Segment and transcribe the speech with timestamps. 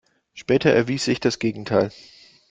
[0.33, 1.91] Später erwies sich das Gegenteil.